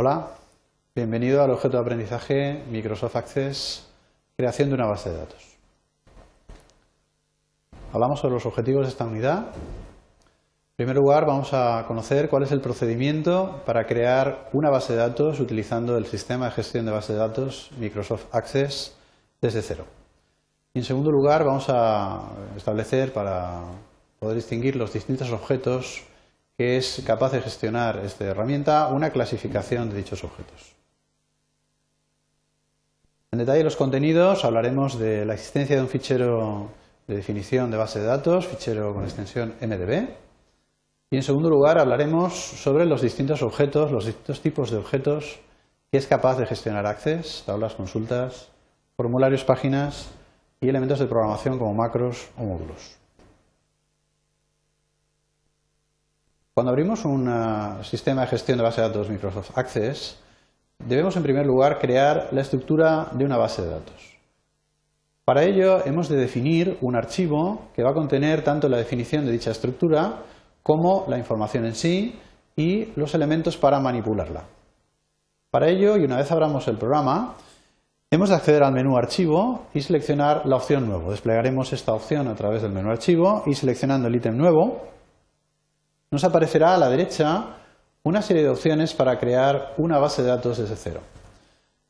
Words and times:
Hola, 0.00 0.28
bienvenido 0.94 1.42
al 1.42 1.50
objeto 1.50 1.76
de 1.76 1.82
aprendizaje 1.82 2.62
Microsoft 2.70 3.16
Access, 3.16 3.88
creación 4.36 4.68
de 4.68 4.76
una 4.76 4.86
base 4.86 5.10
de 5.10 5.16
datos. 5.16 5.58
Hablamos 7.92 8.20
sobre 8.20 8.34
los 8.34 8.46
objetivos 8.46 8.86
de 8.86 8.90
esta 8.90 9.06
unidad. 9.06 9.48
En 9.48 10.76
primer 10.76 10.94
lugar, 10.94 11.26
vamos 11.26 11.52
a 11.52 11.84
conocer 11.88 12.28
cuál 12.28 12.44
es 12.44 12.52
el 12.52 12.60
procedimiento 12.60 13.60
para 13.66 13.86
crear 13.86 14.48
una 14.52 14.70
base 14.70 14.92
de 14.92 15.00
datos 15.00 15.40
utilizando 15.40 15.96
el 15.96 16.06
sistema 16.06 16.44
de 16.44 16.52
gestión 16.52 16.86
de 16.86 16.92
base 16.92 17.14
de 17.14 17.18
datos 17.18 17.72
Microsoft 17.76 18.26
Access 18.30 18.96
desde 19.42 19.62
cero. 19.62 19.84
Y 20.74 20.78
en 20.78 20.84
segundo 20.84 21.10
lugar, 21.10 21.42
vamos 21.42 21.66
a 21.70 22.20
establecer 22.56 23.12
para 23.12 23.62
poder 24.20 24.36
distinguir 24.36 24.76
los 24.76 24.92
distintos 24.92 25.32
objetos 25.32 26.04
que 26.58 26.76
es 26.76 27.02
capaz 27.06 27.30
de 27.30 27.40
gestionar 27.40 28.00
esta 28.04 28.24
herramienta 28.24 28.88
una 28.88 29.10
clasificación 29.10 29.88
de 29.88 29.96
dichos 29.96 30.24
objetos. 30.24 30.74
En 33.30 33.38
detalle 33.38 33.62
los 33.62 33.76
contenidos 33.76 34.44
hablaremos 34.44 34.98
de 34.98 35.24
la 35.24 35.34
existencia 35.34 35.76
de 35.76 35.82
un 35.82 35.88
fichero 35.88 36.68
de 37.06 37.14
definición 37.14 37.70
de 37.70 37.76
base 37.76 38.00
de 38.00 38.06
datos, 38.06 38.48
fichero 38.48 38.92
con 38.92 39.04
extensión 39.04 39.54
MDB. 39.60 40.08
Y 41.10 41.16
en 41.16 41.22
segundo 41.22 41.48
lugar 41.48 41.78
hablaremos 41.78 42.34
sobre 42.34 42.86
los 42.86 43.02
distintos 43.02 43.42
objetos, 43.42 43.92
los 43.92 44.06
distintos 44.06 44.40
tipos 44.40 44.72
de 44.72 44.78
objetos 44.78 45.38
que 45.92 45.98
es 45.98 46.08
capaz 46.08 46.38
de 46.38 46.46
gestionar 46.46 46.86
Access, 46.86 47.44
tablas, 47.46 47.76
consultas, 47.76 48.48
formularios, 48.96 49.44
páginas 49.44 50.10
y 50.60 50.68
elementos 50.68 50.98
de 50.98 51.06
programación 51.06 51.56
como 51.56 51.72
macros 51.72 52.28
o 52.36 52.42
módulos. 52.42 52.97
Cuando 56.58 56.72
abrimos 56.72 57.04
un 57.04 57.28
uh, 57.28 57.84
sistema 57.84 58.22
de 58.22 58.26
gestión 58.26 58.58
de 58.58 58.64
base 58.64 58.80
de 58.80 58.88
datos 58.88 59.08
Microsoft 59.08 59.56
Access, 59.56 60.18
debemos 60.84 61.16
en 61.16 61.22
primer 61.22 61.46
lugar 61.46 61.78
crear 61.78 62.30
la 62.32 62.40
estructura 62.40 63.10
de 63.12 63.24
una 63.24 63.36
base 63.36 63.62
de 63.62 63.68
datos. 63.68 64.18
Para 65.24 65.44
ello 65.44 65.86
hemos 65.86 66.08
de 66.08 66.16
definir 66.16 66.76
un 66.80 66.96
archivo 66.96 67.68
que 67.76 67.84
va 67.84 67.90
a 67.90 67.94
contener 67.94 68.42
tanto 68.42 68.68
la 68.68 68.76
definición 68.76 69.24
de 69.24 69.30
dicha 69.30 69.52
estructura 69.52 70.24
como 70.64 71.04
la 71.06 71.16
información 71.16 71.64
en 71.64 71.76
sí 71.76 72.18
y 72.56 72.86
los 72.96 73.14
elementos 73.14 73.56
para 73.56 73.78
manipularla. 73.78 74.42
Para 75.52 75.68
ello, 75.68 75.96
y 75.96 76.02
una 76.06 76.16
vez 76.16 76.32
abramos 76.32 76.66
el 76.66 76.76
programa, 76.76 77.36
hemos 78.10 78.30
de 78.30 78.34
acceder 78.34 78.64
al 78.64 78.72
menú 78.72 78.96
Archivo 78.96 79.66
y 79.74 79.80
seleccionar 79.80 80.44
la 80.44 80.56
opción 80.56 80.88
Nuevo. 80.88 81.12
Desplegaremos 81.12 81.72
esta 81.72 81.92
opción 81.92 82.26
a 82.26 82.34
través 82.34 82.62
del 82.62 82.72
menú 82.72 82.90
Archivo 82.90 83.44
y 83.46 83.54
seleccionando 83.54 84.08
el 84.08 84.16
ítem 84.16 84.36
Nuevo 84.36 84.97
nos 86.10 86.24
aparecerá 86.24 86.74
a 86.74 86.78
la 86.78 86.88
derecha 86.88 87.56
una 88.02 88.22
serie 88.22 88.42
de 88.42 88.48
opciones 88.48 88.94
para 88.94 89.18
crear 89.18 89.74
una 89.76 89.98
base 89.98 90.22
de 90.22 90.28
datos 90.28 90.58
desde 90.58 90.76
cero. 90.76 91.00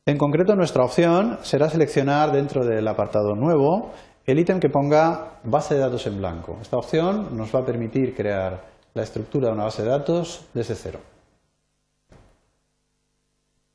En 0.05 0.17
concreto, 0.17 0.55
nuestra 0.55 0.83
opción 0.83 1.37
será 1.43 1.69
seleccionar 1.69 2.31
dentro 2.31 2.65
del 2.65 2.87
apartado 2.87 3.35
Nuevo 3.35 3.91
el 4.25 4.39
ítem 4.39 4.59
que 4.59 4.69
ponga 4.69 5.39
base 5.43 5.75
de 5.75 5.81
datos 5.81 6.05
en 6.07 6.17
blanco. 6.17 6.57
Esta 6.61 6.77
opción 6.77 7.35
nos 7.37 7.53
va 7.53 7.59
a 7.59 7.65
permitir 7.65 8.15
crear 8.15 8.61
la 8.93 9.03
estructura 9.03 9.47
de 9.47 9.53
una 9.53 9.65
base 9.65 9.83
de 9.83 9.89
datos 9.89 10.45
desde 10.53 10.75
cero. 10.75 10.99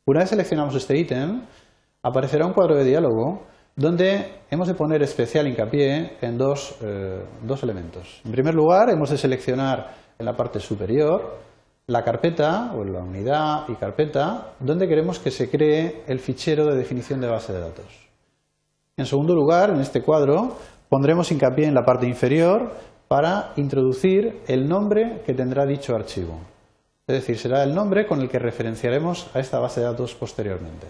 Una 0.07 0.21
vez 0.21 0.31
seleccionamos 0.31 0.75
este 0.75 0.99
ítem, 0.99 1.43
aparecerá 2.03 2.47
un 2.47 2.53
cuadro 2.53 2.77
de 2.77 2.85
diálogo 2.85 3.47
donde 3.75 4.43
hemos 4.51 4.69
de 4.69 4.75
poner 4.75 5.03
especial 5.03 5.49
hincapié 5.49 6.19
en 6.21 6.39
dos, 6.39 6.77
eh, 6.83 7.25
dos 7.43 7.63
elementos. 7.63 8.21
En 8.25 8.31
primer 8.31 8.55
lugar, 8.55 8.91
hemos 8.91 9.11
de 9.11 9.19
seleccionar 9.19 10.04
en 10.19 10.27
la 10.27 10.37
parte 10.37 10.61
superior 10.61 11.45
la 11.87 12.03
carpeta 12.03 12.73
o 12.75 12.83
la 12.85 13.01
unidad 13.01 13.69
y 13.69 13.75
carpeta 13.75 14.55
donde 14.59 14.89
queremos 14.89 15.19
que 15.19 15.31
se 15.31 15.51
cree 15.51 16.03
el 16.07 16.19
fichero 16.19 16.67
de 16.67 16.77
definición 16.77 17.21
de 17.21 17.29
base 17.29 17.53
de 17.53 17.61
datos. 17.61 18.09
En 18.97 19.07
segundo 19.07 19.35
lugar, 19.35 19.71
en 19.71 19.81
este 19.81 20.03
cuadro 20.03 20.57
pondremos 20.89 21.31
hincapié 21.31 21.67
en 21.67 21.75
la 21.75 21.85
parte 21.85 22.07
inferior 22.07 22.73
para 23.09 23.53
introducir 23.57 24.41
el 24.47 24.67
nombre 24.67 25.23
que 25.27 25.35
tendrá 25.35 25.67
dicho 25.67 25.95
archivo. 25.95 26.39
Es 27.07 27.17
decir, 27.17 27.37
será 27.37 27.63
el 27.63 27.75
nombre 27.75 28.07
con 28.07 28.21
el 28.21 28.31
que 28.31 28.39
referenciaremos 28.39 29.29
a 29.35 29.41
esta 29.41 29.59
base 29.59 29.81
de 29.81 29.87
datos 29.87 30.15
posteriormente. 30.15 30.87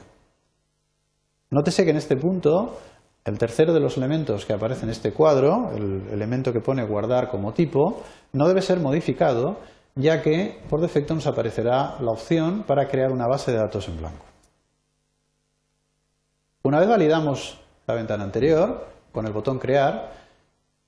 Nótese 1.51 1.85
que 1.85 1.91
en 1.91 1.97
este 1.97 2.17
punto 2.17 2.79
el 3.25 3.39
tercero 3.39 3.73
de 3.73 3.81
los 3.81 3.97
elementos 3.97 4.45
que 4.45 4.53
aparece 4.53 4.85
en 4.85 4.91
este 4.91 5.13
cuadro, 5.13 5.71
el 5.75 6.03
elemento 6.13 6.53
que 6.53 6.61
pone 6.61 6.85
guardar 6.85 7.31
como 7.31 7.53
tipo, 7.53 8.03
no 8.35 8.47
debe 8.49 8.61
ser 8.61 8.81
modificado, 8.81 9.57
ya 9.95 10.21
que 10.21 10.61
por 10.69 10.81
defecto 10.81 11.15
nos 11.15 11.27
aparecerá 11.27 11.97
la 12.01 12.11
opción 12.11 12.65
para 12.65 12.89
crear 12.89 13.11
una 13.13 13.27
base 13.27 13.53
de 13.53 13.59
datos 13.59 13.89
en 13.89 13.97
blanco. 13.97 14.25
Una 16.65 16.81
vez 16.81 16.89
validamos 16.89 17.61
la 17.87 17.95
ventana 17.95 18.25
anterior, 18.25 18.87
con 19.13 19.27
el 19.27 19.33
botón 19.33 19.59
Crear, 19.59 20.13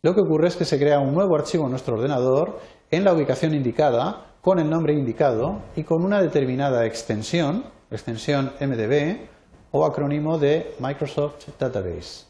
lo 0.02 0.14
que 0.14 0.20
ocurre 0.20 0.48
es 0.48 0.56
que 0.56 0.64
se 0.64 0.78
crea 0.78 0.98
un 0.98 1.14
nuevo 1.14 1.36
archivo 1.36 1.64
en 1.64 1.70
nuestro 1.70 1.94
ordenador 1.94 2.58
en 2.90 3.04
la 3.04 3.12
ubicación 3.12 3.54
indicada, 3.54 4.34
con 4.40 4.58
el 4.58 4.68
nombre 4.68 4.94
indicado 4.94 5.62
y 5.76 5.84
con 5.84 6.04
una 6.04 6.20
determinada 6.20 6.84
extensión, 6.86 7.64
extensión 7.90 8.52
MDB, 8.60 9.28
o 9.70 9.84
acrónimo 9.84 10.38
de 10.38 10.74
Microsoft 10.80 11.46
Database. 11.58 12.24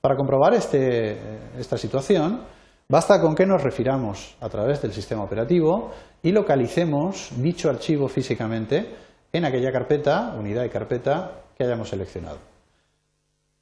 Para 0.00 0.16
comprobar 0.16 0.54
este, 0.54 1.16
esta 1.58 1.76
situación, 1.76 2.42
basta 2.88 3.20
con 3.20 3.34
que 3.34 3.46
nos 3.46 3.62
refiramos 3.62 4.36
a 4.40 4.48
través 4.48 4.80
del 4.80 4.92
sistema 4.92 5.22
operativo 5.22 5.92
y 6.22 6.32
localicemos 6.32 7.30
dicho 7.36 7.68
archivo 7.68 8.08
físicamente 8.08 8.94
en 9.32 9.44
aquella 9.44 9.70
carpeta, 9.70 10.34
unidad 10.38 10.64
y 10.64 10.70
carpeta 10.70 11.42
que 11.56 11.64
hayamos 11.64 11.90
seleccionado. 11.90 12.38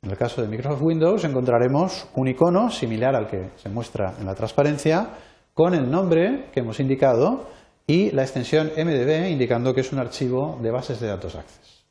En 0.03 0.11
el 0.11 0.17
caso 0.17 0.41
de 0.41 0.49
Microsoft 0.49 0.83
Windows 0.83 1.25
encontraremos 1.25 2.09
un 2.15 2.29
icono 2.29 2.71
similar 2.71 3.17
al 3.17 3.27
que 3.27 3.51
se 3.57 3.69
muestra 3.69 4.15
en 4.21 4.27
la 4.27 4.35
transparencia 4.35 5.09
con 5.53 5.75
el 5.75 5.91
nombre 5.91 6.51
que 6.53 6.61
hemos 6.61 6.79
indicado 6.79 7.49
y 7.87 8.11
la 8.13 8.23
extensión 8.23 8.71
MDB 8.77 9.31
indicando 9.31 9.75
que 9.75 9.81
es 9.81 9.93
un 9.93 9.99
archivo 9.99 10.59
de 10.63 10.71
bases 10.71 11.01
de 11.01 11.09
datos 11.09 11.35
Access. 11.35 11.85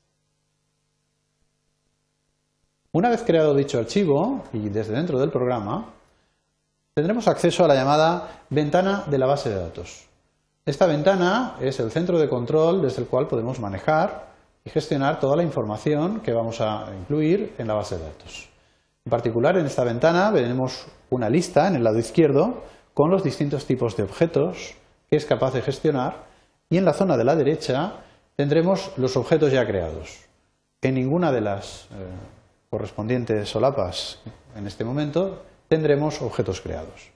Una 2.92 3.10
vez 3.10 3.24
creado 3.24 3.54
dicho 3.54 3.78
archivo, 3.78 4.44
y 4.54 4.70
desde 4.70 4.94
dentro 4.94 5.20
del 5.20 5.30
programa, 5.30 5.95
tendremos 6.96 7.28
acceso 7.28 7.66
a 7.66 7.68
la 7.68 7.76
llamada 7.76 8.40
ventana 8.50 9.04
de 9.08 9.18
la 9.18 9.26
base 9.26 9.50
de 9.50 9.58
datos. 9.58 10.08
Esta 10.66 10.88
ventana 10.88 11.58
es 11.60 11.82
el 11.82 11.92
centro 11.92 12.18
de 12.18 12.30
control 12.30 12.82
desde 12.82 13.02
el 13.02 13.08
cual 13.10 13.28
podemos 13.28 13.60
manejar 13.60 14.28
y 14.64 14.70
gestionar 14.70 15.20
toda 15.20 15.36
la 15.36 15.44
información 15.44 16.22
que 16.22 16.32
vamos 16.32 16.62
a 16.62 16.88
incluir 16.98 17.54
en 17.58 17.68
la 17.68 17.74
base 17.74 17.98
de 17.98 18.04
datos. 18.06 18.50
En 19.04 19.10
particular, 19.10 19.58
en 19.58 19.66
esta 19.66 19.84
ventana 19.84 20.32
veremos 20.32 20.88
una 21.10 21.30
lista 21.30 21.68
en 21.68 21.76
el 21.76 21.84
lado 21.84 22.00
izquierdo 22.00 22.64
con 22.94 23.12
los 23.12 23.26
distintos 23.26 23.66
tipos 23.66 23.98
de 23.98 24.04
objetos 24.04 24.76
que 25.10 25.18
es 25.18 25.26
capaz 25.26 25.54
de 25.54 25.62
gestionar 25.62 26.24
y 26.70 26.78
en 26.78 26.86
la 26.86 26.94
zona 26.94 27.18
de 27.18 27.26
la 27.26 27.36
derecha 27.36 27.98
tendremos 28.38 28.94
los 28.96 29.18
objetos 29.18 29.52
ya 29.52 29.68
creados. 29.68 30.22
En 30.82 30.96
ninguna 30.96 31.34
de 31.34 31.42
las 31.42 31.90
eh, 31.92 32.08
correspondientes 32.70 33.50
solapas 33.50 34.22
en 34.56 34.66
este 34.66 34.86
momento, 34.86 35.44
tendremos 35.76 36.22
objetos 36.22 36.62
creados. 36.62 37.12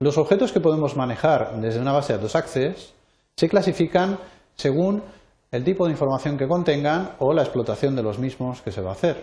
Los 0.00 0.18
objetos 0.18 0.50
que 0.50 0.58
podemos 0.58 0.96
manejar 0.96 1.60
desde 1.60 1.80
una 1.80 1.92
base 1.92 2.12
de 2.12 2.18
datos 2.18 2.34
Access 2.34 2.92
se 3.36 3.48
clasifican 3.48 4.18
según 4.56 5.04
el 5.52 5.62
tipo 5.62 5.86
de 5.86 5.92
información 5.92 6.36
que 6.36 6.48
contengan 6.48 7.12
o 7.20 7.32
la 7.32 7.42
explotación 7.42 7.94
de 7.94 8.02
los 8.02 8.18
mismos 8.18 8.62
que 8.62 8.72
se 8.72 8.80
va 8.80 8.90
a 8.90 8.94
hacer. 8.94 9.16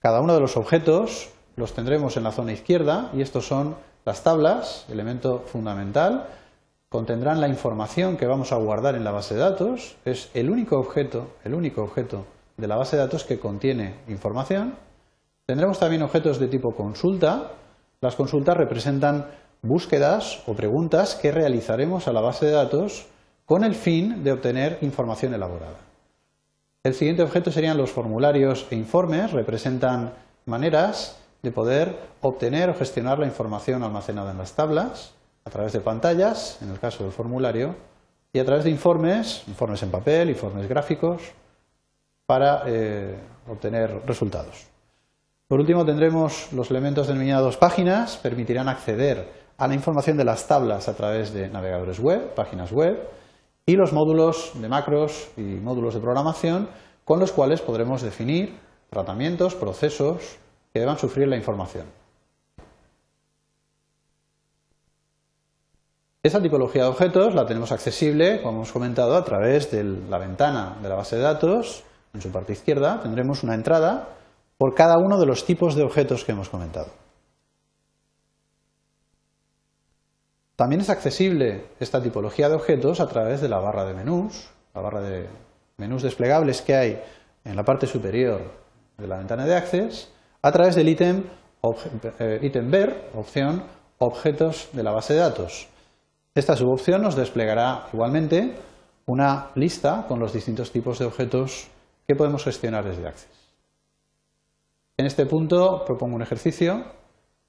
Cada 0.00 0.20
uno 0.20 0.34
de 0.34 0.40
los 0.40 0.56
objetos 0.56 1.30
los 1.54 1.74
tendremos 1.74 2.16
en 2.16 2.24
la 2.24 2.32
zona 2.32 2.52
izquierda 2.52 3.10
y 3.14 3.22
estos 3.22 3.46
son 3.46 3.76
las 4.04 4.24
tablas, 4.24 4.86
elemento 4.90 5.44
fundamental, 5.46 6.26
contendrán 6.88 7.40
la 7.40 7.48
información 7.48 8.16
que 8.16 8.26
vamos 8.26 8.50
a 8.50 8.56
guardar 8.56 8.96
en 8.96 9.04
la 9.04 9.12
base 9.12 9.34
de 9.34 9.40
datos, 9.40 9.96
es 10.04 10.28
el 10.34 10.50
único 10.50 10.76
objeto, 10.76 11.28
el 11.44 11.54
único 11.54 11.82
objeto 11.82 12.26
de 12.56 12.66
la 12.66 12.76
base 12.76 12.96
de 12.96 13.02
datos 13.02 13.22
que 13.22 13.38
contiene 13.38 13.94
información. 14.08 14.74
Tendremos 15.46 15.78
también 15.78 16.02
objetos 16.02 16.38
de 16.38 16.48
tipo 16.48 16.74
consulta. 16.74 17.50
Las 18.00 18.16
consultas 18.16 18.56
representan 18.56 19.26
búsquedas 19.60 20.42
o 20.46 20.54
preguntas 20.54 21.16
que 21.16 21.32
realizaremos 21.32 22.08
a 22.08 22.12
la 22.12 22.22
base 22.22 22.46
de 22.46 22.52
datos 22.52 23.06
con 23.44 23.62
el 23.62 23.74
fin 23.74 24.24
de 24.24 24.32
obtener 24.32 24.78
información 24.80 25.34
elaborada. 25.34 25.76
El 26.82 26.94
siguiente 26.94 27.22
objeto 27.22 27.50
serían 27.50 27.76
los 27.76 27.90
formularios 27.90 28.66
e 28.70 28.76
informes. 28.76 29.32
Representan 29.32 30.14
maneras 30.46 31.18
de 31.42 31.50
poder 31.50 31.98
obtener 32.22 32.70
o 32.70 32.74
gestionar 32.74 33.18
la 33.18 33.26
información 33.26 33.82
almacenada 33.82 34.30
en 34.30 34.38
las 34.38 34.54
tablas 34.54 35.14
a 35.44 35.50
través 35.50 35.74
de 35.74 35.80
pantallas, 35.80 36.58
en 36.62 36.70
el 36.70 36.78
caso 36.78 37.04
del 37.04 37.12
formulario, 37.12 37.76
y 38.32 38.38
a 38.38 38.46
través 38.46 38.64
de 38.64 38.70
informes, 38.70 39.44
informes 39.46 39.82
en 39.82 39.90
papel, 39.90 40.30
informes 40.30 40.66
gráficos, 40.66 41.22
para 42.26 42.62
eh, 42.66 43.14
obtener 43.46 44.00
resultados. 44.06 44.73
Por 45.46 45.60
último, 45.60 45.84
tendremos 45.84 46.52
los 46.52 46.70
elementos 46.70 47.06
denominados 47.06 47.58
páginas, 47.58 48.16
permitirán 48.16 48.68
acceder 48.68 49.28
a 49.58 49.68
la 49.68 49.74
información 49.74 50.16
de 50.16 50.24
las 50.24 50.46
tablas 50.48 50.88
a 50.88 50.96
través 50.96 51.34
de 51.34 51.50
navegadores 51.50 52.00
web, 52.00 52.34
páginas 52.34 52.72
web, 52.72 53.08
y 53.66 53.76
los 53.76 53.92
módulos 53.92 54.52
de 54.54 54.68
macros 54.68 55.28
y 55.36 55.42
módulos 55.42 55.94
de 55.94 56.00
programación 56.00 56.68
con 57.04 57.20
los 57.20 57.32
cuales 57.32 57.60
podremos 57.60 58.00
definir 58.00 58.58
tratamientos, 58.88 59.54
procesos 59.54 60.38
que 60.72 60.80
deban 60.80 60.98
sufrir 60.98 61.28
la 61.28 61.36
información. 61.36 61.86
Esa 66.22 66.40
tipología 66.40 66.84
de 66.84 66.88
objetos 66.88 67.34
la 67.34 67.44
tenemos 67.44 67.70
accesible, 67.70 68.40
como 68.40 68.56
hemos 68.56 68.72
comentado, 68.72 69.14
a 69.14 69.24
través 69.24 69.70
de 69.70 69.84
la 69.84 70.16
ventana 70.16 70.78
de 70.82 70.88
la 70.88 70.94
base 70.94 71.16
de 71.16 71.22
datos. 71.22 71.84
En 72.14 72.22
su 72.22 72.32
parte 72.32 72.54
izquierda 72.54 73.00
tendremos 73.02 73.42
una 73.42 73.54
entrada 73.54 74.08
por 74.64 74.74
cada 74.74 74.96
uno 74.96 75.20
de 75.20 75.26
los 75.26 75.44
tipos 75.44 75.74
de 75.74 75.82
objetos 75.82 76.24
que 76.24 76.32
hemos 76.32 76.48
comentado. 76.48 76.86
También 80.56 80.80
es 80.80 80.88
accesible 80.88 81.66
esta 81.80 82.02
tipología 82.02 82.48
de 82.48 82.54
objetos 82.54 82.98
a 82.98 83.06
través 83.06 83.42
de 83.42 83.50
la 83.50 83.58
barra 83.58 83.84
de 83.84 83.92
menús, 83.92 84.48
la 84.74 84.80
barra 84.80 85.02
de 85.02 85.28
menús 85.76 86.02
desplegables 86.02 86.62
que 86.62 86.74
hay 86.74 87.02
en 87.44 87.56
la 87.56 87.62
parte 87.62 87.86
superior 87.86 88.40
de 88.96 89.06
la 89.06 89.18
ventana 89.18 89.44
de 89.44 89.54
Access, 89.54 90.10
a 90.40 90.50
través 90.50 90.76
del 90.76 90.88
ítem 90.88 91.24
eh, 92.18 92.38
ítem 92.40 92.70
ver, 92.70 93.10
opción 93.14 93.64
objetos 93.98 94.70
de 94.72 94.82
la 94.82 94.92
base 94.92 95.12
de 95.12 95.20
datos. 95.20 95.68
Esta 96.34 96.56
subopción 96.56 97.02
nos 97.02 97.16
desplegará 97.16 97.88
igualmente 97.92 98.54
una 99.04 99.50
lista 99.56 100.06
con 100.08 100.20
los 100.20 100.32
distintos 100.32 100.72
tipos 100.72 100.98
de 100.98 101.04
objetos 101.04 101.68
que 102.08 102.16
podemos 102.16 102.44
gestionar 102.44 102.82
desde 102.82 103.06
Access. 103.06 103.43
En 104.96 105.06
este 105.06 105.26
punto 105.26 105.84
propongo 105.84 106.16
un 106.16 106.22
ejercicio 106.22 106.84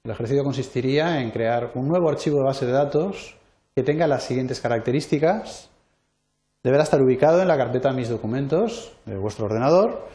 el 0.06 0.12
ejercicio 0.12 0.44
consistiría 0.44 1.20
en 1.20 1.32
crear 1.32 1.72
un 1.74 1.88
nuevo 1.88 2.08
archivo 2.08 2.38
de 2.38 2.44
base 2.44 2.64
de 2.64 2.70
datos 2.70 3.34
que 3.74 3.82
tenga 3.82 4.06
las 4.06 4.22
siguientes 4.22 4.60
características. 4.60 5.68
Deberá 6.62 6.84
estar 6.84 7.02
ubicado 7.02 7.42
en 7.42 7.48
la 7.48 7.56
carpeta 7.56 7.92
Mis 7.92 8.08
documentos 8.08 8.92
de 9.04 9.16
vuestro 9.16 9.46
ordenador 9.46 10.06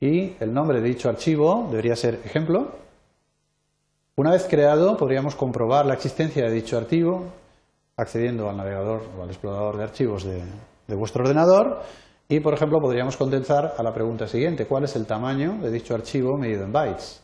y 0.00 0.32
el 0.40 0.54
nombre 0.54 0.80
de 0.80 0.88
dicho 0.88 1.10
archivo 1.10 1.68
debería 1.70 1.94
ser 1.94 2.22
ejemplo. 2.24 2.72
Una 4.16 4.30
vez 4.30 4.46
creado, 4.48 4.96
podríamos 4.96 5.34
comprobar 5.34 5.84
la 5.84 5.92
existencia 5.92 6.46
de 6.46 6.50
dicho 6.50 6.78
archivo 6.78 7.26
accediendo 7.98 8.48
al 8.48 8.56
navegador 8.56 9.02
o 9.18 9.24
al 9.24 9.28
explorador 9.28 9.76
de 9.76 9.84
archivos 9.84 10.24
de, 10.24 10.42
de 10.86 10.94
vuestro 10.94 11.22
ordenador 11.22 11.82
y, 12.28 12.40
por 12.40 12.54
ejemplo, 12.54 12.80
podríamos 12.80 13.16
contestar 13.16 13.74
a 13.76 13.82
la 13.82 13.92
pregunta 13.92 14.26
siguiente, 14.26 14.66
¿cuál 14.66 14.84
es 14.84 14.96
el 14.96 15.06
tamaño 15.06 15.58
de 15.60 15.70
dicho 15.70 15.94
archivo 15.94 16.36
medido 16.38 16.64
en 16.64 16.72
bytes? 16.72 17.22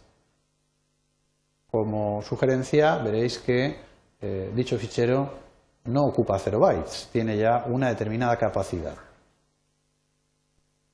Como 1.70 2.20
sugerencia 2.22 2.98
veréis 2.98 3.38
que 3.38 3.80
eh, 4.20 4.52
dicho 4.54 4.76
fichero 4.76 5.30
no 5.84 6.02
ocupa 6.02 6.38
0 6.38 6.58
bytes, 6.60 7.08
tiene 7.12 7.38
ya 7.38 7.64
una 7.66 7.88
determinada 7.88 8.36
capacidad. 8.36 8.96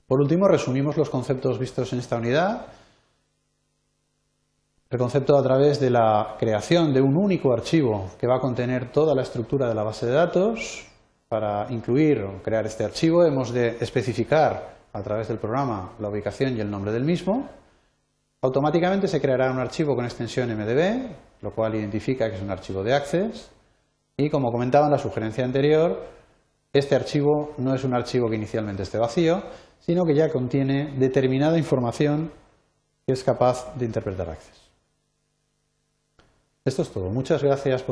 Por 0.06 0.20
último, 0.20 0.46
resumimos 0.46 0.96
los 0.96 1.10
conceptos 1.10 1.58
vistos 1.58 1.92
en 1.92 1.98
esta 1.98 2.16
unidad. 2.16 2.66
El 4.88 4.98
concepto 4.98 5.36
a 5.36 5.42
través 5.42 5.80
de 5.80 5.90
la 5.90 6.36
creación 6.38 6.94
de 6.94 7.00
un 7.00 7.16
único 7.16 7.52
archivo 7.52 8.10
que 8.20 8.28
va 8.28 8.36
a 8.36 8.40
contener 8.40 8.92
toda 8.92 9.16
la 9.16 9.22
estructura 9.22 9.68
de 9.68 9.74
la 9.74 9.82
base 9.82 10.06
de 10.06 10.12
datos. 10.12 10.85
Para 11.28 11.66
incluir 11.70 12.22
o 12.22 12.42
crear 12.42 12.66
este 12.66 12.84
archivo 12.84 13.24
hemos 13.24 13.52
de 13.52 13.76
especificar 13.80 14.76
a 14.92 15.02
través 15.02 15.28
del 15.28 15.38
programa 15.38 15.92
la 15.98 16.08
ubicación 16.08 16.56
y 16.56 16.60
el 16.60 16.70
nombre 16.70 16.92
del 16.92 17.04
mismo. 17.04 17.48
Automáticamente 18.42 19.08
se 19.08 19.20
creará 19.20 19.50
un 19.50 19.58
archivo 19.58 19.96
con 19.96 20.04
extensión 20.04 20.48
MDB, 20.56 21.42
lo 21.42 21.50
cual 21.50 21.74
identifica 21.74 22.30
que 22.30 22.36
es 22.36 22.42
un 22.42 22.50
archivo 22.50 22.84
de 22.84 22.94
Access. 22.94 23.50
Y 24.16 24.30
como 24.30 24.52
comentaba 24.52 24.86
en 24.86 24.92
la 24.92 24.98
sugerencia 24.98 25.44
anterior, 25.44 26.00
este 26.72 26.94
archivo 26.94 27.54
no 27.58 27.74
es 27.74 27.82
un 27.82 27.94
archivo 27.94 28.30
que 28.30 28.36
inicialmente 28.36 28.84
esté 28.84 28.98
vacío, 28.98 29.42
sino 29.80 30.04
que 30.04 30.14
ya 30.14 30.30
contiene 30.30 30.94
determinada 30.96 31.58
información 31.58 32.30
que 33.04 33.12
es 33.12 33.24
capaz 33.24 33.74
de 33.76 33.84
interpretar 33.84 34.30
Access. 34.30 34.66
Esto 36.64 36.82
es 36.82 36.90
todo. 36.90 37.10
Muchas 37.10 37.42
gracias 37.42 37.82
por 37.82 37.84